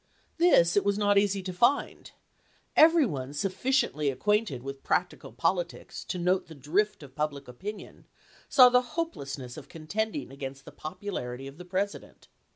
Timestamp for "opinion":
7.47-8.07